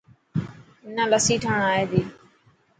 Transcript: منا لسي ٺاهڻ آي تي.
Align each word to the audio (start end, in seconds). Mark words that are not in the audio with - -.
منا 0.83 1.03
لسي 1.11 1.35
ٺاهڻ 1.43 1.61
آي 1.73 1.83
تي. 1.91 2.01